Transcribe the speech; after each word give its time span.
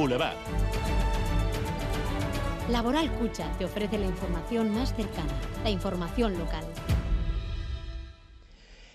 Boulevard. 0.00 0.34
Laboral 2.70 3.10
Cucha 3.18 3.52
te 3.58 3.66
ofrece 3.66 3.98
la 3.98 4.06
información 4.06 4.70
más 4.70 4.94
cercana, 4.94 5.28
la 5.62 5.68
información 5.68 6.38
local. 6.38 6.64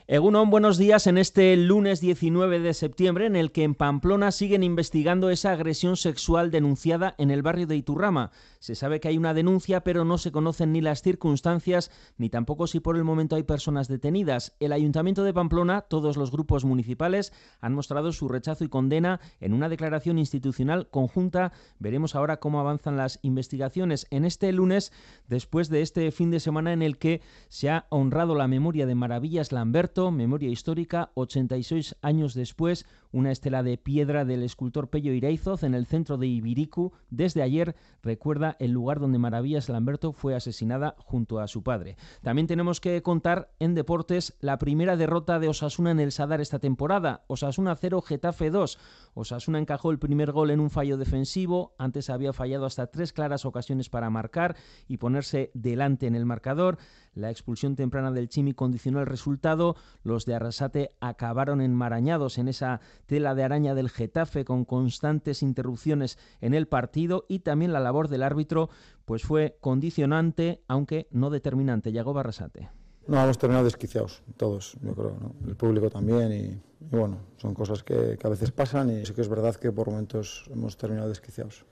Egunon, 0.07 0.51
buenos 0.51 0.77
días 0.77 1.07
en 1.07 1.17
este 1.17 1.57
lunes 1.57 1.99
19 1.99 2.59
de 2.59 2.75
septiembre 2.75 3.25
en 3.25 3.35
el 3.35 3.51
que 3.51 3.63
en 3.63 3.73
Pamplona 3.73 4.31
siguen 4.31 4.61
investigando 4.61 5.31
esa 5.31 5.51
agresión 5.51 5.97
sexual 5.97 6.51
denunciada 6.51 7.15
en 7.17 7.31
el 7.31 7.41
barrio 7.41 7.65
de 7.65 7.75
Iturrama. 7.75 8.29
Se 8.59 8.75
sabe 8.75 8.99
que 8.99 9.07
hay 9.07 9.17
una 9.17 9.33
denuncia, 9.33 9.81
pero 9.81 10.05
no 10.05 10.19
se 10.19 10.31
conocen 10.31 10.73
ni 10.73 10.81
las 10.81 11.01
circunstancias 11.01 11.89
ni 12.17 12.29
tampoco 12.29 12.67
si 12.67 12.79
por 12.79 12.97
el 12.97 13.03
momento 13.03 13.35
hay 13.35 13.41
personas 13.41 13.87
detenidas. 13.87 14.55
El 14.59 14.73
Ayuntamiento 14.73 15.23
de 15.23 15.33
Pamplona, 15.33 15.81
todos 15.81 16.17
los 16.17 16.29
grupos 16.29 16.65
municipales 16.65 17.33
han 17.59 17.73
mostrado 17.73 18.13
su 18.13 18.27
rechazo 18.27 18.63
y 18.63 18.69
condena 18.69 19.19
en 19.39 19.53
una 19.53 19.69
declaración 19.69 20.19
institucional 20.19 20.87
conjunta. 20.91 21.51
Veremos 21.79 22.13
ahora 22.13 22.37
cómo 22.37 22.59
avanzan 22.59 22.95
las 22.95 23.17
investigaciones 23.23 24.05
en 24.11 24.23
este 24.23 24.51
lunes, 24.51 24.91
después 25.27 25.69
de 25.69 25.81
este 25.81 26.11
fin 26.11 26.29
de 26.29 26.39
semana 26.39 26.73
en 26.73 26.83
el 26.83 26.99
que 26.99 27.21
se 27.49 27.71
ha 27.71 27.87
honrado 27.89 28.35
la 28.35 28.47
memoria 28.47 28.85
de 28.85 28.93
Maravillas 28.93 29.51
Lamberto, 29.51 29.94
memoria 30.11 30.49
histórica, 30.49 31.09
86 31.15 31.95
años 32.01 32.33
después, 32.33 32.85
una 33.15 33.31
estela 33.31 33.63
de 33.63 33.77
piedra 33.77 34.25
del 34.25 34.43
escultor 34.43 34.89
Pello 34.89 35.13
Iraizoz 35.13 35.63
en 35.63 35.73
el 35.73 35.85
centro 35.85 36.17
de 36.17 36.27
Ibiricu. 36.27 36.91
Desde 37.09 37.41
ayer 37.41 37.73
recuerda 38.03 38.57
el 38.59 38.71
lugar 38.71 38.99
donde 38.99 39.19
Maravillas 39.19 39.69
Lamberto 39.69 40.11
fue 40.11 40.35
asesinada 40.35 40.95
junto 40.97 41.39
a 41.39 41.47
su 41.47 41.63
padre. 41.63 41.95
También 42.23 42.45
tenemos 42.45 42.81
que 42.81 43.01
contar 43.01 43.53
en 43.59 43.73
deportes 43.73 44.35
la 44.41 44.57
primera 44.57 44.97
derrota 44.97 45.39
de 45.39 45.47
Osasuna 45.47 45.91
en 45.91 46.01
el 46.01 46.11
Sadar 46.11 46.41
esta 46.41 46.59
temporada. 46.59 47.23
Osasuna 47.27 47.77
0, 47.77 48.01
Getafe 48.01 48.49
2. 48.49 48.79
Osasuna 49.13 49.59
encajó 49.59 49.91
el 49.91 49.99
primer 49.99 50.33
gol 50.33 50.51
en 50.51 50.59
un 50.59 50.69
fallo 50.69 50.97
defensivo. 50.97 51.73
Antes 51.77 52.09
había 52.09 52.33
fallado 52.33 52.65
hasta 52.65 52.87
tres 52.87 53.13
claras 53.13 53.45
ocasiones 53.45 53.87
para 53.87 54.09
marcar 54.09 54.57
y 54.89 54.97
ponerse 54.97 55.51
delante 55.53 56.07
en 56.07 56.15
el 56.15 56.25
marcador. 56.25 56.79
La 57.13 57.31
expulsión 57.31 57.77
temprana 57.77 58.11
del 58.11 58.27
Chimi 58.27 58.53
condicionó 58.53 58.99
el 58.99 59.05
resultado. 59.05 59.77
Los 60.03 60.25
de 60.25 60.35
Arrasate 60.35 60.91
acabaron 60.99 61.61
enmarañados 61.61 62.37
en 62.37 62.49
esa 62.49 62.81
tela 63.05 63.35
de 63.35 63.43
araña 63.43 63.75
del 63.75 63.89
Getafe 63.89 64.45
con 64.45 64.65
constantes 64.65 65.41
interrupciones 65.41 66.17
en 66.41 66.53
el 66.53 66.67
partido 66.67 67.25
y 67.27 67.39
también 67.39 67.73
la 67.73 67.79
labor 67.79 68.07
del 68.07 68.23
árbitro 68.23 68.69
pues 69.05 69.23
fue 69.23 69.57
condicionante, 69.61 70.61
aunque 70.67 71.07
no 71.11 71.29
determinante. 71.29 71.91
Llegó 71.91 72.13
Barrasate. 72.13 72.69
No, 73.07 73.23
hemos 73.23 73.37
terminado 73.37 73.65
desquiciados, 73.65 74.23
todos, 74.35 74.77
yo 74.81 74.95
creo, 74.95 75.15
el 75.47 75.55
público 75.55 75.91
también 75.91 76.33
y, 76.33 76.59
bueno, 76.89 77.19
son 77.37 77.53
cosas 77.53 77.83
que, 77.83 78.17
que 78.19 78.27
a 78.27 78.31
veces 78.31 78.51
pasan 78.51 78.89
y 78.89 79.05
sí 79.05 79.13
que 79.13 79.21
es 79.21 79.29
verdad 79.29 79.55
que 79.55 79.71
por 79.71 79.89
momentos 79.89 80.45
hemos 80.51 80.75
terminado 80.75 81.09
desquiciados. 81.09 81.65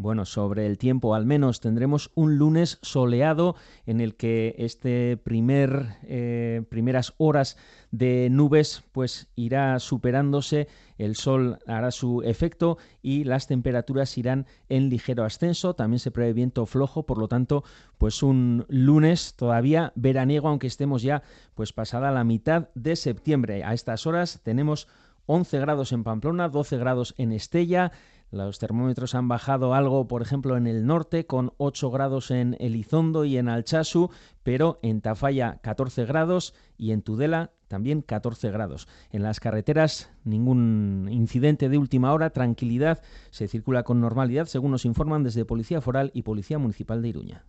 Bueno, 0.00 0.24
sobre 0.24 0.64
el 0.64 0.78
tiempo 0.78 1.14
al 1.14 1.26
menos 1.26 1.60
tendremos 1.60 2.10
un 2.14 2.38
lunes 2.38 2.78
soleado 2.80 3.54
en 3.84 4.00
el 4.00 4.14
que 4.14 4.54
este 4.56 5.18
primer 5.18 5.98
eh, 6.04 6.62
primeras 6.70 7.12
horas 7.18 7.58
de 7.90 8.28
nubes 8.30 8.82
pues 8.92 9.28
irá 9.36 9.78
superándose, 9.78 10.68
el 10.96 11.16
sol 11.16 11.58
hará 11.66 11.90
su 11.90 12.22
efecto 12.22 12.78
y 13.02 13.24
las 13.24 13.46
temperaturas 13.46 14.16
irán 14.16 14.46
en 14.70 14.88
ligero 14.88 15.22
ascenso, 15.22 15.74
también 15.74 15.98
se 15.98 16.10
prevé 16.10 16.32
viento 16.32 16.64
flojo, 16.64 17.04
por 17.04 17.18
lo 17.18 17.28
tanto, 17.28 17.62
pues 17.98 18.22
un 18.22 18.64
lunes 18.70 19.34
todavía 19.36 19.92
veraniego 19.96 20.48
aunque 20.48 20.66
estemos 20.66 21.02
ya 21.02 21.22
pues 21.54 21.74
pasada 21.74 22.10
la 22.10 22.24
mitad 22.24 22.70
de 22.74 22.96
septiembre. 22.96 23.64
A 23.64 23.74
estas 23.74 24.06
horas 24.06 24.40
tenemos 24.42 24.88
11 25.26 25.58
grados 25.60 25.92
en 25.92 26.04
Pamplona, 26.04 26.48
12 26.48 26.78
grados 26.78 27.14
en 27.18 27.32
Estella, 27.32 27.92
los 28.30 28.58
termómetros 28.58 29.14
han 29.14 29.28
bajado 29.28 29.74
algo, 29.74 30.06
por 30.06 30.22
ejemplo, 30.22 30.56
en 30.56 30.66
el 30.66 30.86
norte, 30.86 31.26
con 31.26 31.52
8 31.56 31.90
grados 31.90 32.30
en 32.30 32.56
Elizondo 32.60 33.24
y 33.24 33.36
en 33.36 33.48
Alchazu, 33.48 34.10
pero 34.42 34.78
en 34.82 35.00
Tafalla 35.00 35.58
14 35.62 36.04
grados 36.04 36.54
y 36.76 36.92
en 36.92 37.02
Tudela 37.02 37.50
también 37.68 38.02
14 38.02 38.50
grados. 38.50 38.88
En 39.10 39.22
las 39.22 39.38
carreteras 39.40 40.10
ningún 40.24 41.08
incidente 41.10 41.68
de 41.68 41.78
última 41.78 42.12
hora, 42.12 42.30
tranquilidad, 42.30 43.00
se 43.30 43.48
circula 43.48 43.84
con 43.84 44.00
normalidad, 44.00 44.46
según 44.46 44.72
nos 44.72 44.84
informan 44.84 45.22
desde 45.22 45.44
Policía 45.44 45.80
Foral 45.80 46.10
y 46.14 46.22
Policía 46.22 46.58
Municipal 46.58 47.00
de 47.02 47.08
Iruña. 47.08 47.44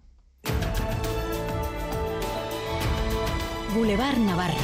Boulevard 3.74 4.18
Navarra 4.18 4.56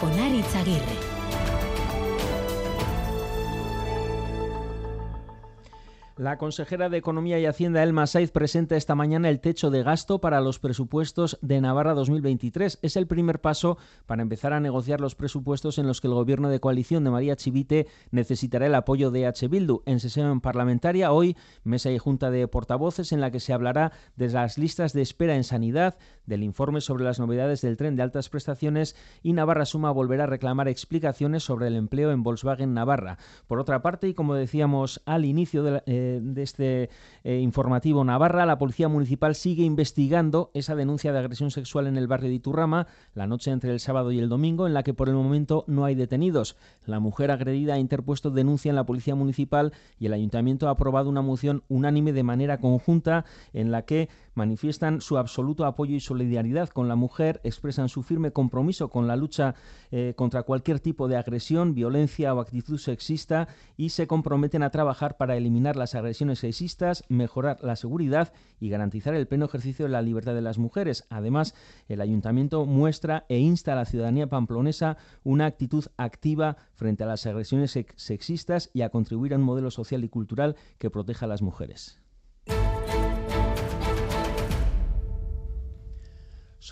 con 0.00 0.10
Aritz. 0.18 1.01
La 6.22 6.38
consejera 6.38 6.88
de 6.88 6.98
Economía 6.98 7.40
y 7.40 7.46
Hacienda, 7.46 7.82
Elma 7.82 8.06
Saiz, 8.06 8.30
presenta 8.30 8.76
esta 8.76 8.94
mañana 8.94 9.28
el 9.28 9.40
techo 9.40 9.72
de 9.72 9.82
gasto 9.82 10.20
para 10.20 10.40
los 10.40 10.60
presupuestos 10.60 11.36
de 11.42 11.60
Navarra 11.60 11.94
2023. 11.94 12.78
Es 12.80 12.96
el 12.96 13.08
primer 13.08 13.40
paso 13.40 13.76
para 14.06 14.22
empezar 14.22 14.52
a 14.52 14.60
negociar 14.60 15.00
los 15.00 15.16
presupuestos 15.16 15.78
en 15.78 15.88
los 15.88 16.00
que 16.00 16.06
el 16.06 16.14
gobierno 16.14 16.48
de 16.48 16.60
coalición 16.60 17.02
de 17.02 17.10
María 17.10 17.34
Chivite 17.34 17.88
necesitará 18.12 18.66
el 18.66 18.76
apoyo 18.76 19.10
de 19.10 19.26
H. 19.26 19.48
Bildu. 19.48 19.82
En 19.84 19.98
sesión 19.98 20.40
parlamentaria, 20.40 21.10
hoy, 21.10 21.36
mesa 21.64 21.90
y 21.90 21.98
junta 21.98 22.30
de 22.30 22.46
portavoces 22.46 23.10
en 23.10 23.20
la 23.20 23.32
que 23.32 23.40
se 23.40 23.52
hablará 23.52 23.90
de 24.14 24.28
las 24.28 24.58
listas 24.58 24.92
de 24.92 25.02
espera 25.02 25.34
en 25.34 25.42
sanidad, 25.42 25.96
del 26.24 26.44
informe 26.44 26.80
sobre 26.80 27.02
las 27.02 27.18
novedades 27.18 27.62
del 27.62 27.76
tren 27.76 27.96
de 27.96 28.02
altas 28.04 28.28
prestaciones 28.28 28.94
y 29.24 29.32
Navarra 29.32 29.64
Suma 29.64 29.90
volverá 29.90 30.22
a 30.22 30.28
reclamar 30.28 30.68
explicaciones 30.68 31.42
sobre 31.42 31.66
el 31.66 31.74
empleo 31.74 32.12
en 32.12 32.22
Volkswagen 32.22 32.74
Navarra. 32.74 33.18
Por 33.48 33.58
otra 33.58 33.82
parte, 33.82 34.06
y 34.06 34.14
como 34.14 34.36
decíamos 34.36 35.02
al 35.04 35.24
inicio 35.24 35.64
de, 35.64 35.82
eh, 35.86 36.11
de 36.20 36.42
este 36.42 36.90
eh, 37.24 37.38
informativo 37.38 38.04
Navarra, 38.04 38.46
la 38.46 38.58
Policía 38.58 38.88
Municipal 38.88 39.34
sigue 39.34 39.64
investigando 39.64 40.50
esa 40.54 40.74
denuncia 40.74 41.12
de 41.12 41.18
agresión 41.18 41.50
sexual 41.50 41.86
en 41.86 41.96
el 41.96 42.06
barrio 42.06 42.28
de 42.28 42.36
Iturrama 42.36 42.86
la 43.14 43.26
noche 43.26 43.50
entre 43.50 43.72
el 43.72 43.80
sábado 43.80 44.12
y 44.12 44.18
el 44.18 44.28
domingo, 44.28 44.66
en 44.66 44.74
la 44.74 44.82
que 44.82 44.94
por 44.94 45.08
el 45.08 45.14
momento 45.14 45.64
no 45.66 45.84
hay 45.84 45.94
detenidos. 45.94 46.56
La 46.86 47.00
mujer 47.00 47.30
agredida 47.30 47.74
ha 47.74 47.78
interpuesto 47.78 48.30
denuncia 48.30 48.70
en 48.70 48.76
la 48.76 48.86
Policía 48.86 49.14
Municipal 49.14 49.72
y 49.98 50.06
el 50.06 50.12
Ayuntamiento 50.12 50.68
ha 50.68 50.72
aprobado 50.72 51.08
una 51.08 51.22
moción 51.22 51.62
unánime 51.68 52.12
de 52.12 52.22
manera 52.22 52.58
conjunta 52.58 53.24
en 53.52 53.70
la 53.70 53.82
que 53.82 54.08
manifiestan 54.34 55.00
su 55.00 55.18
absoluto 55.18 55.64
apoyo 55.64 55.94
y 55.94 56.00
solidaridad 56.00 56.70
con 56.70 56.88
la 56.88 56.96
mujer, 56.96 57.40
expresan 57.44 57.88
su 57.88 58.02
firme 58.02 58.32
compromiso 58.32 58.88
con 58.88 59.06
la 59.06 59.16
lucha 59.16 59.54
eh, 59.90 60.14
contra 60.16 60.42
cualquier 60.42 60.80
tipo 60.80 61.08
de 61.08 61.16
agresión, 61.16 61.74
violencia 61.74 62.34
o 62.34 62.40
actitud 62.40 62.78
sexista 62.78 63.48
y 63.76 63.90
se 63.90 64.06
comprometen 64.06 64.62
a 64.62 64.70
trabajar 64.70 65.16
para 65.16 65.36
eliminar 65.36 65.76
las 65.76 65.91
agresiones 65.94 66.40
sexistas, 66.40 67.04
mejorar 67.08 67.58
la 67.62 67.76
seguridad 67.76 68.32
y 68.60 68.68
garantizar 68.68 69.14
el 69.14 69.26
pleno 69.26 69.46
ejercicio 69.46 69.84
de 69.84 69.92
la 69.92 70.02
libertad 70.02 70.34
de 70.34 70.42
las 70.42 70.58
mujeres. 70.58 71.04
Además, 71.10 71.54
el 71.88 72.00
ayuntamiento 72.00 72.66
muestra 72.66 73.24
e 73.28 73.38
insta 73.38 73.72
a 73.72 73.76
la 73.76 73.84
ciudadanía 73.84 74.28
pamplonesa 74.28 74.96
una 75.24 75.46
actitud 75.46 75.84
activa 75.96 76.56
frente 76.74 77.04
a 77.04 77.06
las 77.06 77.26
agresiones 77.26 77.78
sexistas 77.96 78.70
y 78.72 78.82
a 78.82 78.90
contribuir 78.90 79.34
a 79.34 79.36
un 79.36 79.42
modelo 79.42 79.70
social 79.70 80.04
y 80.04 80.08
cultural 80.08 80.56
que 80.78 80.90
proteja 80.90 81.26
a 81.26 81.28
las 81.28 81.42
mujeres. 81.42 82.01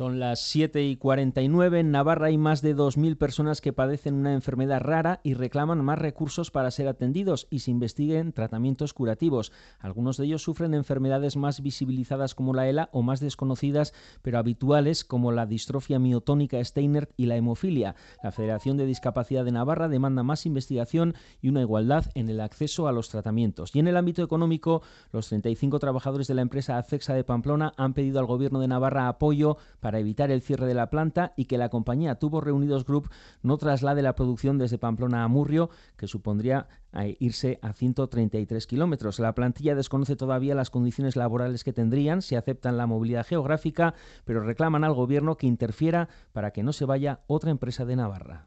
Son 0.00 0.19
las 0.19 0.41
7 0.41 0.83
y 0.83 0.97
49. 0.97 1.81
En 1.81 1.91
Navarra 1.91 2.28
hay 2.28 2.38
más 2.38 2.62
de 2.62 2.75
2.000 2.75 3.19
personas 3.19 3.61
que 3.61 3.75
padecen 3.75 4.15
una 4.15 4.33
enfermedad 4.33 4.81
rara 4.81 5.21
y 5.22 5.34
reclaman 5.34 5.84
más 5.84 5.99
recursos 5.99 6.50
para 6.50 6.71
ser 6.71 6.88
atendidos 6.88 7.47
y 7.50 7.59
se 7.59 7.71
investiguen 7.71 8.33
tratamientos 8.33 8.94
curativos. 8.94 9.53
Algunos 9.78 10.16
de 10.16 10.25
ellos 10.25 10.43
sufren 10.43 10.72
enfermedades 10.72 11.37
más 11.37 11.60
visibilizadas 11.60 12.34
como 12.34 12.55
la 12.55 12.66
ELA 12.66 12.89
o 12.93 13.03
más 13.03 13.21
desconocidas 13.21 13.93
pero 14.22 14.39
habituales 14.39 15.05
como 15.05 15.33
la 15.33 15.44
distrofia 15.44 15.99
miotónica 15.99 16.65
Steiner 16.65 17.10
y 17.19 17.27
la 17.27 17.37
hemofilia. 17.37 17.94
La 18.22 18.33
Federación 18.33 18.78
de 18.78 18.87
Discapacidad 18.87 19.44
de 19.44 19.53
Navarra 19.53 19.89
demanda 19.89 20.22
más 20.22 20.47
investigación 20.47 21.15
y 21.43 21.50
una 21.50 21.60
igualdad 21.60 22.07
en 22.15 22.30
el 22.30 22.41
acceso 22.41 22.89
a 22.89 22.92
los 22.92 23.10
tratamientos. 23.10 23.77
Y 23.77 23.80
en 23.80 23.89
el 23.89 23.98
ámbito 23.98 24.22
económico, 24.22 24.80
los 25.13 25.28
35 25.28 25.78
trabajadores 25.78 26.27
de 26.27 26.36
la 26.36 26.41
empresa 26.41 26.78
ACEXA 26.78 27.13
de 27.13 27.24
Pamplona 27.24 27.74
han 27.77 27.92
pedido 27.92 28.19
al 28.19 28.24
Gobierno 28.24 28.60
de 28.60 28.69
Navarra 28.69 29.07
apoyo 29.07 29.59
para 29.90 29.90
evitar 29.98 30.31
el 30.31 30.42
cierre 30.42 30.66
de 30.66 30.75
la 30.75 30.91
planta 30.91 31.33
y 31.37 31.47
que 31.47 31.59
la 31.59 31.69
compañía 31.69 32.15
Tubo 32.15 32.41
Reunidos 32.41 32.84
Group 32.84 33.10
no 33.42 33.57
traslade 33.59 34.03
la 34.03 34.15
producción 34.15 34.59
desde 34.59 34.78
Pamplona 34.78 35.25
a 35.25 35.28
Murrio, 35.28 35.71
que 35.97 36.07
supondría 36.07 36.69
eh, 36.92 37.16
irse 37.21 37.59
a 37.63 37.72
133 37.72 38.66
kilómetros. 38.66 39.19
La 39.19 39.34
plantilla 39.34 39.75
desconoce 39.75 40.16
todavía 40.16 40.54
las 40.54 40.71
condiciones 40.71 41.16
laborales 41.16 41.65
que 41.65 41.72
tendrían 41.72 42.22
si 42.22 42.37
aceptan 42.37 42.77
la 42.77 42.87
movilidad 42.87 43.27
geográfica, 43.27 43.95
pero 44.25 44.42
reclaman 44.42 44.84
al 44.84 44.95
gobierno 44.95 45.37
que 45.37 45.47
interfiera 45.47 46.09
para 46.33 46.53
que 46.53 46.63
no 46.63 46.72
se 46.72 46.84
vaya 46.84 47.21
otra 47.27 47.51
empresa 47.51 47.84
de 47.84 47.97
Navarra. 47.97 48.47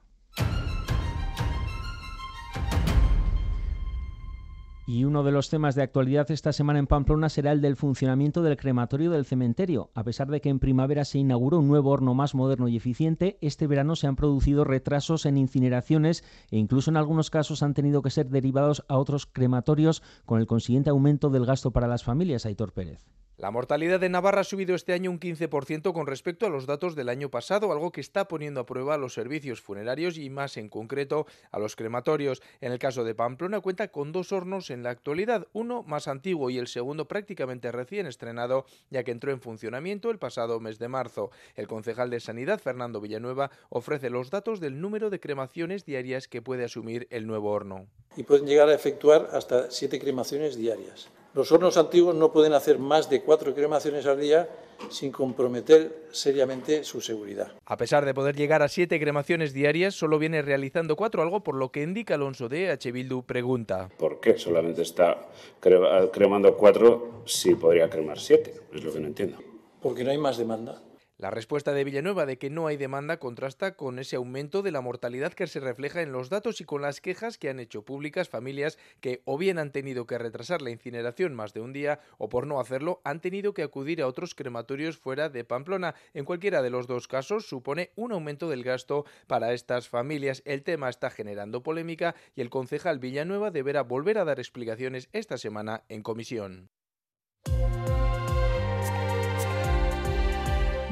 Y 4.85 5.05
uno 5.05 5.23
de 5.23 5.31
los 5.31 5.49
temas 5.49 5.75
de 5.75 5.81
actualidad 5.81 6.29
esta 6.29 6.51
semana 6.51 6.77
en 6.77 6.87
Pamplona 6.87 7.29
será 7.29 7.53
el 7.53 7.61
del 7.61 7.77
funcionamiento 7.77 8.41
del 8.41 8.57
crematorio 8.57 9.11
del 9.11 9.23
cementerio. 9.23 9.91
A 9.93 10.03
pesar 10.03 10.27
de 10.27 10.41
que 10.41 10.49
en 10.49 10.59
primavera 10.59 11.05
se 11.05 11.19
inauguró 11.19 11.59
un 11.59 11.69
nuevo 11.69 11.91
horno 11.91 12.13
más 12.13 12.35
moderno 12.35 12.67
y 12.67 12.75
eficiente, 12.75 13.37
este 13.39 13.65
verano 13.65 13.95
se 13.95 14.07
han 14.07 14.17
producido 14.17 14.65
retrasos 14.65 15.25
en 15.25 15.37
incineraciones 15.37 16.25
e 16.51 16.57
incluso 16.57 16.91
en 16.91 16.97
algunos 16.97 17.29
casos 17.29 17.63
han 17.63 17.73
tenido 17.73 18.01
que 18.01 18.09
ser 18.09 18.29
derivados 18.29 18.83
a 18.89 18.97
otros 18.97 19.25
crematorios 19.25 20.03
con 20.25 20.41
el 20.41 20.47
consiguiente 20.47 20.89
aumento 20.89 21.29
del 21.29 21.45
gasto 21.45 21.71
para 21.71 21.87
las 21.87 22.03
familias. 22.03 22.45
Aitor 22.45 22.73
Pérez. 22.73 23.05
La 23.35 23.49
mortalidad 23.49 23.99
de 23.99 24.09
Navarra 24.09 24.41
ha 24.41 24.43
subido 24.43 24.75
este 24.75 24.93
año 24.93 25.09
un 25.09 25.19
15% 25.19 25.91
con 25.91 26.05
respecto 26.05 26.45
a 26.45 26.49
los 26.49 26.67
datos 26.67 26.95
del 26.95 27.09
año 27.09 27.31
pasado, 27.31 27.71
algo 27.71 27.91
que 27.91 27.99
está 27.99 28.27
poniendo 28.27 28.59
a 28.59 28.65
prueba 28.67 28.95
los 28.95 29.15
servicios 29.15 29.59
funerarios 29.59 30.19
y 30.19 30.29
más 30.29 30.55
en 30.55 30.69
concreto 30.69 31.25
a 31.51 31.57
los 31.57 31.75
crematorios. 31.75 32.43
En 32.61 32.71
el 32.71 32.77
caso 32.77 33.03
de 33.03 33.15
Pamplona 33.15 33.59
cuenta 33.59 33.87
con 33.87 34.11
dos 34.11 34.31
hornos 34.31 34.69
en 34.69 34.83
la 34.83 34.91
actualidad, 34.91 35.47
uno 35.51 35.81
más 35.81 36.07
antiguo 36.07 36.51
y 36.51 36.59
el 36.59 36.67
segundo 36.67 37.07
prácticamente 37.07 37.71
recién 37.71 38.05
estrenado, 38.05 38.65
ya 38.91 39.03
que 39.03 39.11
entró 39.11 39.31
en 39.31 39.41
funcionamiento 39.41 40.11
el 40.11 40.19
pasado 40.19 40.59
mes 40.59 40.77
de 40.77 40.89
marzo. 40.89 41.31
El 41.55 41.67
concejal 41.67 42.11
de 42.11 42.19
Sanidad, 42.19 42.59
Fernando 42.59 43.01
Villanueva, 43.01 43.49
ofrece 43.69 44.11
los 44.11 44.29
datos 44.29 44.59
del 44.59 44.79
número 44.79 45.09
de 45.09 45.19
cremaciones 45.19 45.85
diarias 45.85 46.27
que 46.27 46.43
puede 46.43 46.65
asumir 46.65 47.07
el 47.09 47.25
nuevo 47.25 47.49
horno. 47.49 47.87
Y 48.15 48.23
pueden 48.23 48.45
llegar 48.45 48.69
a 48.69 48.75
efectuar 48.75 49.29
hasta 49.33 49.71
siete 49.71 49.99
cremaciones 49.99 50.55
diarias. 50.55 51.09
Los 51.33 51.51
hornos 51.51 51.77
antiguos 51.77 52.13
no 52.13 52.31
pueden 52.31 52.53
hacer 52.53 52.77
más 52.77 53.09
de 53.09 53.23
cuatro 53.23 53.55
cremaciones 53.55 54.05
al 54.05 54.21
día 54.21 54.47
sin 54.89 55.11
comprometer 55.11 56.05
seriamente 56.11 56.83
su 56.83 57.01
seguridad. 57.01 57.51
A 57.65 57.75
pesar 57.75 58.05
de 58.05 58.13
poder 58.13 58.35
llegar 58.35 58.61
a 58.61 58.67
siete 58.67 58.99
cremaciones 58.99 59.51
diarias, 59.51 59.95
solo 59.95 60.19
viene 60.19 60.43
realizando 60.43 60.95
cuatro, 60.95 61.23
algo 61.23 61.43
por 61.43 61.55
lo 61.55 61.71
que 61.71 61.81
indica 61.81 62.13
Alonso 62.13 62.49
de 62.49 62.69
H. 62.69 62.91
Bildu 62.91 63.23
pregunta. 63.23 63.89
¿Por 63.97 64.19
qué 64.19 64.37
solamente 64.37 64.83
está 64.83 65.27
cremando 65.59 66.55
cuatro 66.55 67.23
si 67.25 67.55
podría 67.55 67.89
cremar 67.89 68.19
siete? 68.19 68.53
Es 68.71 68.83
lo 68.83 68.93
que 68.93 68.99
no 68.99 69.07
entiendo. 69.07 69.37
Porque 69.81 70.03
no 70.03 70.11
hay 70.11 70.19
más 70.19 70.37
demanda. 70.37 70.83
La 71.23 71.31
respuesta 71.31 71.71
de 71.71 71.85
Villanueva 71.85 72.25
de 72.25 72.37
que 72.37 72.49
no 72.49 72.67
hay 72.67 72.75
demanda 72.75 73.15
contrasta 73.15 73.77
con 73.77 73.97
ese 73.97 74.17
aumento 74.17 74.61
de 74.61 74.71
la 74.71 74.81
mortalidad 74.81 75.31
que 75.31 75.47
se 75.47 75.61
refleja 75.61 76.01
en 76.01 76.11
los 76.11 76.27
datos 76.27 76.59
y 76.59 76.65
con 76.65 76.81
las 76.81 76.99
quejas 76.99 77.37
que 77.37 77.47
han 77.47 77.61
hecho 77.61 77.85
públicas 77.85 78.27
familias 78.27 78.77
que 78.99 79.21
o 79.23 79.37
bien 79.37 79.57
han 79.57 79.71
tenido 79.71 80.05
que 80.05 80.17
retrasar 80.17 80.61
la 80.61 80.69
incineración 80.69 81.33
más 81.33 81.53
de 81.53 81.61
un 81.61 81.71
día 81.71 82.01
o 82.17 82.27
por 82.27 82.45
no 82.45 82.59
hacerlo 82.59 82.99
han 83.05 83.21
tenido 83.21 83.53
que 83.53 83.63
acudir 83.63 84.01
a 84.01 84.07
otros 84.07 84.35
crematorios 84.35 84.97
fuera 84.97 85.29
de 85.29 85.45
Pamplona. 85.45 85.95
En 86.13 86.25
cualquiera 86.25 86.61
de 86.61 86.71
los 86.71 86.87
dos 86.87 87.07
casos 87.07 87.47
supone 87.47 87.91
un 87.95 88.11
aumento 88.11 88.49
del 88.49 88.65
gasto 88.65 89.05
para 89.25 89.53
estas 89.53 89.87
familias. 89.87 90.41
El 90.43 90.61
tema 90.61 90.89
está 90.89 91.09
generando 91.09 91.63
polémica 91.63 92.15
y 92.35 92.41
el 92.41 92.49
concejal 92.49 92.99
Villanueva 92.99 93.49
deberá 93.49 93.83
volver 93.83 94.17
a 94.17 94.25
dar 94.25 94.41
explicaciones 94.41 95.07
esta 95.13 95.37
semana 95.37 95.85
en 95.87 96.03
comisión. 96.03 96.69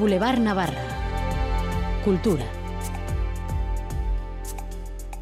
Boulevard 0.02 0.40
Navarra. 0.40 0.82
Cultura. 2.04 2.44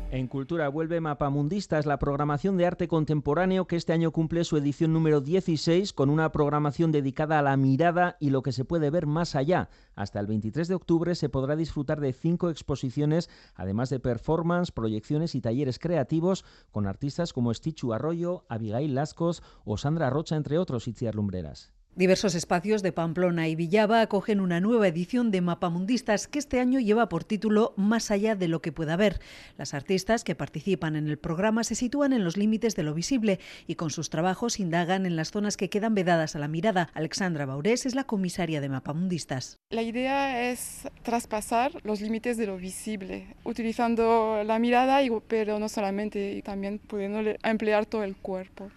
En 0.09 0.27
Cultura 0.27 0.69
vuelve 0.69 1.01
Mapamundistas, 1.01 1.85
la 1.85 1.99
programación 1.99 2.55
de 2.55 2.65
arte 2.65 2.87
contemporáneo 2.87 3.67
que 3.67 3.75
este 3.75 3.91
año 3.91 4.11
cumple 4.11 4.45
su 4.45 4.55
edición 4.55 4.93
número 4.93 5.19
16 5.19 5.91
con 5.91 6.09
una 6.09 6.31
programación 6.31 6.93
dedicada 6.93 7.39
a 7.39 7.41
la 7.41 7.57
mirada 7.57 8.15
y 8.21 8.29
lo 8.29 8.41
que 8.41 8.53
se 8.53 8.63
puede 8.63 8.89
ver 8.89 9.05
más 9.05 9.35
allá. 9.35 9.69
Hasta 9.95 10.21
el 10.21 10.27
23 10.27 10.69
de 10.69 10.75
octubre 10.75 11.13
se 11.13 11.27
podrá 11.27 11.57
disfrutar 11.57 11.99
de 11.99 12.13
cinco 12.13 12.49
exposiciones, 12.49 13.29
además 13.55 13.89
de 13.89 13.99
performance, 13.99 14.71
proyecciones 14.71 15.35
y 15.35 15.41
talleres 15.41 15.77
creativos 15.77 16.45
con 16.71 16.87
artistas 16.87 17.33
como 17.33 17.51
Estichu 17.51 17.91
Arroyo, 17.91 18.45
Abigail 18.47 18.95
Lascos 18.95 19.43
o 19.65 19.75
Sandra 19.75 20.09
Rocha, 20.09 20.37
entre 20.37 20.57
otros, 20.57 20.87
Itziar 20.87 21.15
Lumbreras. 21.15 21.73
Diversos 21.99 22.33
espacios 22.33 22.81
de 22.81 22.93
Pamplona 22.93 23.49
y 23.49 23.55
Villaba 23.55 23.99
acogen 23.99 24.39
una 24.39 24.61
nueva 24.61 24.87
edición 24.87 25.31
de 25.31 25.41
Mapamundistas 25.41 26.29
que 26.29 26.39
este 26.39 26.61
año 26.61 26.79
lleva 26.79 27.09
por 27.09 27.25
título 27.25 27.73
Más 27.75 28.09
allá 28.09 28.35
de 28.35 28.47
lo 28.47 28.61
que 28.61 28.71
pueda 28.71 28.95
ver. 28.95 29.19
Las 29.57 29.73
artistas 29.73 30.23
que 30.23 30.33
participan 30.33 30.95
en 30.95 31.09
el 31.09 31.17
programa 31.17 31.65
se 31.65 31.75
sitúan 31.75 32.13
en 32.13 32.23
los 32.23 32.37
límites 32.37 32.77
de 32.77 32.83
lo 32.83 32.93
visible 32.93 33.41
y 33.67 33.75
con 33.75 33.89
sus 33.89 34.09
trabajos 34.09 34.61
indagan 34.61 35.05
en 35.05 35.17
las 35.17 35.31
zonas 35.31 35.57
que 35.57 35.69
quedan 35.69 35.93
vedadas 35.93 36.37
a 36.37 36.39
la 36.39 36.47
mirada. 36.47 36.89
Alexandra 36.93 37.45
Baurés 37.45 37.85
es 37.85 37.95
la 37.95 38.05
comisaria 38.05 38.61
de 38.61 38.69
Mapamundistas. 38.69 39.57
La 39.69 39.81
idea 39.81 40.49
es 40.51 40.87
traspasar 41.03 41.73
los 41.83 41.99
límites 41.99 42.37
de 42.37 42.47
lo 42.47 42.55
visible, 42.55 43.35
utilizando 43.43 44.41
la 44.45 44.57
mirada, 44.57 45.01
pero 45.27 45.59
no 45.59 45.67
solamente, 45.67 46.41
también 46.45 46.79
pudiendo 46.79 47.19
emplear 47.43 47.85
todo 47.85 48.05
el 48.05 48.15
cuerpo. 48.15 48.71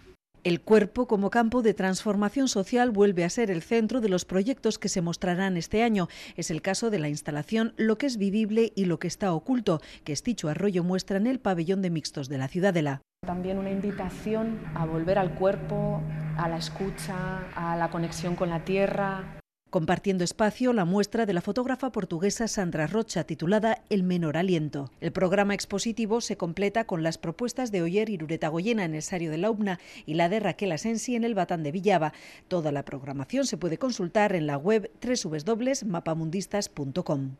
El 0.44 0.60
cuerpo 0.60 1.06
como 1.06 1.30
campo 1.30 1.62
de 1.62 1.72
transformación 1.72 2.48
social 2.48 2.90
vuelve 2.90 3.24
a 3.24 3.30
ser 3.30 3.48
el 3.48 3.62
centro 3.62 4.00
de 4.00 4.08
los 4.08 4.24
proyectos 4.24 4.80
que 4.80 4.88
se 4.88 5.00
mostrarán 5.00 5.56
este 5.56 5.84
año. 5.84 6.08
Es 6.36 6.50
el 6.50 6.62
caso 6.62 6.90
de 6.90 6.98
la 6.98 7.08
instalación 7.08 7.74
Lo 7.76 7.96
que 7.96 8.06
es 8.06 8.16
vivible 8.16 8.72
y 8.74 8.86
lo 8.86 8.98
que 8.98 9.06
está 9.06 9.32
oculto, 9.32 9.80
que 10.02 10.12
Esticho 10.12 10.48
Arroyo 10.48 10.82
muestra 10.82 11.16
en 11.16 11.28
el 11.28 11.38
pabellón 11.38 11.80
de 11.80 11.90
mixtos 11.90 12.28
de 12.28 12.38
la 12.38 12.48
Ciudadela. 12.48 13.02
También 13.24 13.56
una 13.56 13.70
invitación 13.70 14.58
a 14.74 14.84
volver 14.84 15.16
al 15.16 15.36
cuerpo, 15.36 16.02
a 16.36 16.48
la 16.48 16.56
escucha, 16.56 17.46
a 17.54 17.76
la 17.76 17.92
conexión 17.92 18.34
con 18.34 18.50
la 18.50 18.64
tierra, 18.64 19.41
compartiendo 19.72 20.22
espacio 20.22 20.72
la 20.74 20.84
muestra 20.84 21.24
de 21.24 21.32
la 21.32 21.40
fotógrafa 21.40 21.90
portuguesa 21.90 22.46
Sandra 22.46 22.86
Rocha 22.86 23.24
titulada 23.24 23.82
El 23.88 24.02
menor 24.02 24.36
aliento. 24.36 24.90
El 25.00 25.12
programa 25.12 25.54
expositivo 25.54 26.20
se 26.20 26.36
completa 26.36 26.84
con 26.84 27.02
las 27.02 27.16
propuestas 27.16 27.72
de 27.72 27.80
Oyer 27.80 28.10
Irureta 28.10 28.48
Goyena 28.48 28.84
en 28.84 28.94
el 28.94 29.00
Sario 29.00 29.30
de 29.30 29.38
la 29.38 29.50
UBNA 29.50 29.80
y 30.04 30.12
la 30.12 30.28
de 30.28 30.40
Raquel 30.40 30.72
Asensi 30.72 31.16
en 31.16 31.24
el 31.24 31.34
Batán 31.34 31.62
de 31.62 31.72
Villaba. 31.72 32.12
Toda 32.48 32.70
la 32.70 32.84
programación 32.84 33.46
se 33.46 33.56
puede 33.56 33.78
consultar 33.78 34.34
en 34.34 34.46
la 34.46 34.58
web 34.58 34.90
www.mapamundistas.com. 35.02 37.36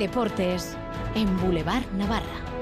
Deportes 0.00 0.76
en 1.14 1.40
Boulevard 1.40 1.88
Navarra. 1.92 2.59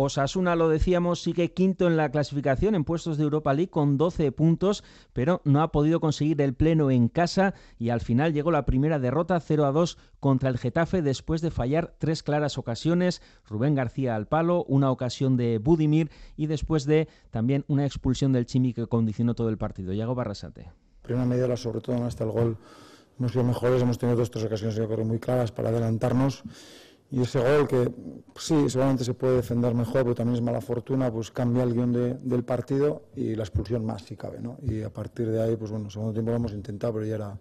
Osasuna, 0.00 0.54
lo 0.54 0.68
decíamos, 0.68 1.20
sigue 1.20 1.52
quinto 1.52 1.88
en 1.88 1.96
la 1.96 2.12
clasificación 2.12 2.76
en 2.76 2.84
puestos 2.84 3.18
de 3.18 3.24
Europa 3.24 3.52
League 3.52 3.70
con 3.70 3.98
12 3.98 4.30
puntos, 4.30 4.84
pero 5.12 5.40
no 5.44 5.60
ha 5.60 5.72
podido 5.72 5.98
conseguir 5.98 6.40
el 6.40 6.54
pleno 6.54 6.92
en 6.92 7.08
casa 7.08 7.54
y 7.80 7.88
al 7.90 8.00
final 8.00 8.32
llegó 8.32 8.52
la 8.52 8.64
primera 8.64 9.00
derrota 9.00 9.40
0 9.40 9.66
a 9.66 9.72
2 9.72 9.98
contra 10.20 10.50
el 10.50 10.58
Getafe 10.58 11.02
después 11.02 11.40
de 11.40 11.50
fallar 11.50 11.96
tres 11.98 12.22
claras 12.22 12.58
ocasiones, 12.58 13.22
Rubén 13.44 13.74
García 13.74 14.14
al 14.14 14.28
palo, 14.28 14.64
una 14.68 14.92
ocasión 14.92 15.36
de 15.36 15.58
Budimir 15.58 16.12
y 16.36 16.46
después 16.46 16.84
de 16.84 17.08
también 17.30 17.64
una 17.66 17.84
expulsión 17.84 18.32
del 18.32 18.46
Chimi 18.46 18.74
que 18.74 18.86
condicionó 18.86 19.34
todo 19.34 19.48
el 19.48 19.58
partido. 19.58 19.92
Yago 19.92 20.14
Barrasate. 20.14 20.70
Primera 21.02 21.26
media, 21.26 21.56
sobre 21.56 21.80
todo 21.80 22.04
hasta 22.04 22.22
el 22.22 22.30
gol, 22.30 22.56
hemos 23.18 23.32
sido 23.32 23.42
mejores, 23.42 23.82
hemos 23.82 23.98
tenido 23.98 24.16
dos 24.16 24.30
tres 24.30 24.44
ocasiones 24.44 24.76
yo 24.76 24.88
creo 24.88 25.04
muy 25.04 25.18
claras 25.18 25.50
para 25.50 25.70
adelantarnos 25.70 26.44
y 27.10 27.22
ese 27.22 27.40
gol 27.40 27.66
que 27.66 27.90
sí, 28.36 28.68
seguramente 28.68 29.02
se 29.04 29.14
puede 29.14 29.36
defender 29.36 29.74
mejor, 29.74 30.02
pero 30.02 30.14
también 30.14 30.36
es 30.36 30.42
mala 30.42 30.60
fortuna, 30.60 31.10
pues 31.10 31.30
cambia 31.30 31.62
el 31.62 31.72
guion 31.72 31.92
del 31.92 32.44
partido 32.44 33.02
y 33.16 33.34
la 33.34 33.44
expulsión 33.44 33.84
más 33.84 34.02
si 34.02 34.16
cabe, 34.16 34.40
¿no? 34.40 34.58
Y 34.62 34.82
a 34.82 34.90
partir 34.90 35.30
de 35.30 35.42
ahí, 35.42 35.56
pues 35.56 35.70
bueno, 35.70 35.88
segundo 35.88 36.12
tiempo 36.12 36.30
lo 36.30 36.36
hemos 36.36 36.52
intentado, 36.52 36.94
pero 36.94 37.06
ya 37.06 37.14
era, 37.14 37.38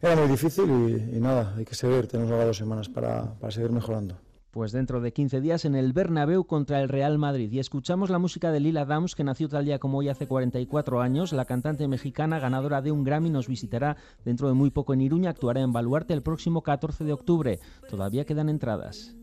era 0.00 0.16
muy 0.16 0.28
difícil 0.28 1.10
y, 1.14 1.20
nada, 1.20 1.54
hay 1.56 1.64
que 1.66 1.74
seguir, 1.74 2.06
tenemos 2.06 2.32
ahora 2.32 2.46
dos 2.46 2.56
semanas 2.56 2.88
para, 2.88 3.34
para 3.34 3.50
seguir 3.50 3.70
mejorando. 3.70 4.16
Pues 4.50 4.72
dentro 4.72 5.00
de 5.00 5.12
15 5.12 5.40
días 5.40 5.64
en 5.64 5.76
el 5.76 5.92
Bernabéu 5.92 6.44
contra 6.44 6.80
el 6.80 6.88
Real 6.88 7.18
Madrid. 7.18 7.52
Y 7.52 7.60
escuchamos 7.60 8.10
la 8.10 8.18
música 8.18 8.50
de 8.50 8.58
Lila 8.58 8.84
Downs, 8.84 9.14
que 9.14 9.22
nació 9.22 9.48
tal 9.48 9.64
día 9.64 9.78
como 9.78 9.98
hoy 9.98 10.08
hace 10.08 10.26
44 10.26 11.00
años. 11.00 11.32
La 11.32 11.44
cantante 11.44 11.86
mexicana, 11.86 12.40
ganadora 12.40 12.82
de 12.82 12.90
un 12.90 13.04
Grammy, 13.04 13.30
nos 13.30 13.46
visitará 13.46 13.96
dentro 14.24 14.48
de 14.48 14.54
muy 14.54 14.70
poco 14.70 14.92
en 14.92 15.02
Iruña. 15.02 15.30
Actuará 15.30 15.60
en 15.60 15.72
Baluarte 15.72 16.14
el 16.14 16.22
próximo 16.22 16.62
14 16.62 17.04
de 17.04 17.12
octubre. 17.12 17.60
Todavía 17.88 18.24
quedan 18.24 18.48
entradas. 18.48 19.14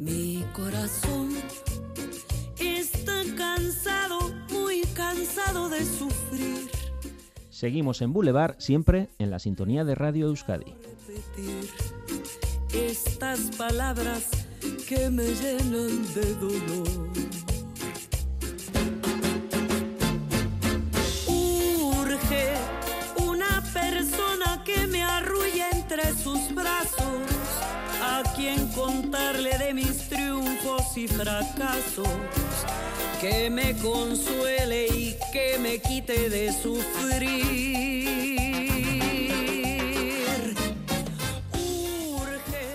Mi 0.00 0.44
corazón 0.52 1.30
está 2.58 3.22
cansado, 3.36 4.18
muy 4.50 4.82
cansado 4.94 5.68
de 5.68 5.84
sufrir. 5.84 6.75
Seguimos 7.56 8.02
en 8.02 8.12
Boulevard, 8.12 8.56
siempre 8.58 9.08
en 9.18 9.30
la 9.30 9.38
sintonía 9.38 9.82
de 9.82 9.94
Radio 9.94 10.26
Euskadi 10.26 10.74
estas 12.72 13.40
palabras 13.56 14.28
que 14.86 15.08
me 15.08 15.24
llenan 15.24 16.14
de 16.14 16.34
dolor. 16.34 17.08
Urge 21.26 22.52
una 23.16 23.62
persona 23.72 24.62
que 24.64 24.86
me 24.88 25.02
arrulle 25.02 25.64
entre 25.72 26.12
sus 26.14 26.54
brazos, 26.54 27.22
a 28.02 28.22
quien 28.36 28.68
contarle 28.72 29.56
de 29.56 29.72
mis 29.72 30.08
triunfos 30.08 30.25
y 30.94 31.08
fracasos 31.08 32.08
que 33.20 33.50
me 33.50 33.76
consuele 33.78 34.86
y 34.86 35.16
que 35.32 35.58
me 35.58 35.78
quite 35.78 36.30
de 36.30 36.52
sufrir. 36.52 37.26
Urge 42.14 42.66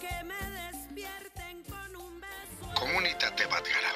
que 0.00 0.24
me 0.24 0.40
despierten 0.62 1.62
con 1.68 1.96
un 1.96 2.20
beso. 2.20 2.80
Komunitate 2.80 3.46
bat 3.46 3.64
gara. 3.64 3.92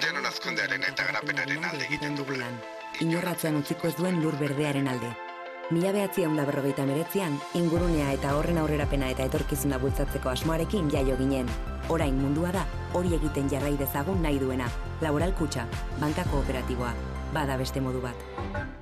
Denon 0.00 0.26
azkundearen 0.26 0.82
eta 0.84 1.04
garapenaren 1.04 1.64
alde 1.64 1.84
egiten 1.86 2.16
dugula. 2.16 2.46
Inorratzean 3.00 3.56
utziko 3.56 3.88
ez 3.88 3.96
duen 3.96 4.22
lur 4.22 4.38
berdearen 4.38 4.88
alde. 4.88 5.12
Mila 5.70 5.92
behatzian 5.92 6.36
da 6.36 6.44
berrogeita 6.44 6.84
meretzian, 6.84 7.38
ingurunea 7.54 8.12
eta 8.12 8.36
horren 8.36 8.58
aurrerapena 8.58 9.08
eta 9.10 9.24
etorkizuna 9.24 9.78
bultzatzeko 9.78 10.28
asmoarekin 10.28 10.90
jaio 10.90 11.16
ginen. 11.16 11.48
Orain 11.88 12.14
mundua 12.14 12.52
da, 12.52 12.66
hori 12.94 13.14
egiten 13.14 13.50
jarrai 13.50 13.74
dezagun 13.76 14.22
nahi 14.22 14.38
duena. 14.38 14.68
Laboral 15.00 15.34
kutxa, 15.38 15.66
banka 16.00 16.24
kooperatiboa, 16.30 16.94
bada 17.34 17.58
beste 17.58 17.80
modu 17.80 18.00
bat. 18.00 18.81